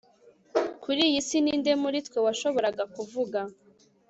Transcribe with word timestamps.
kuri 0.83 0.99
iyi 1.09 1.21
si. 1.27 1.37
ni 1.43 1.53
nde 1.59 1.71
muri 1.83 1.97
twe 2.07 2.17
washoboraga 2.25 2.83
kuvuga 2.95 3.39